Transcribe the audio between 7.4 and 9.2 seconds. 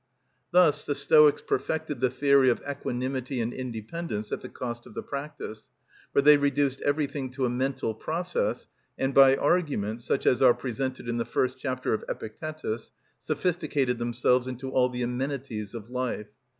a mental process, and